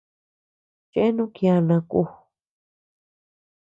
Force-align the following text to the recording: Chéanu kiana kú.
Chéanu 0.91 1.23
kiana 1.35 1.77
kú. 1.89 2.01